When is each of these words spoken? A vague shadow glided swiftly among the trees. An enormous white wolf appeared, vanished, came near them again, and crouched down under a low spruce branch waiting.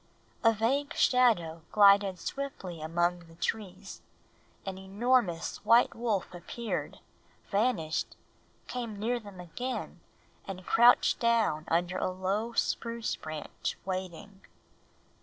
A 0.43 0.51
vague 0.51 0.95
shadow 0.95 1.61
glided 1.71 2.17
swiftly 2.17 2.81
among 2.81 3.27
the 3.27 3.35
trees. 3.35 4.01
An 4.65 4.79
enormous 4.79 5.57
white 5.63 5.93
wolf 5.93 6.33
appeared, 6.33 6.97
vanished, 7.51 8.15
came 8.67 8.97
near 8.97 9.19
them 9.19 9.39
again, 9.39 9.99
and 10.47 10.65
crouched 10.65 11.19
down 11.19 11.65
under 11.67 11.99
a 11.99 12.09
low 12.09 12.53
spruce 12.53 13.15
branch 13.15 13.77
waiting. 13.85 14.41